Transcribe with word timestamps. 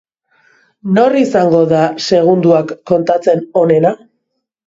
Nor 0.97 1.17
izango 1.19 1.59
da 1.73 1.83
segundoak 2.05 2.73
kontatzen 2.93 3.43
onena? 3.65 3.93